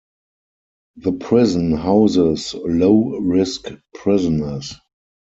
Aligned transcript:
The 0.95 1.11
prison 1.11 1.73
houses 1.73 2.55
low 2.55 3.19
risk 3.19 3.69
prisoners. 3.93 4.73